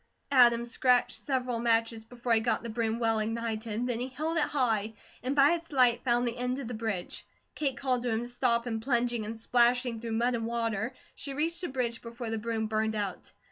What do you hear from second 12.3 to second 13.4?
the broom burned out.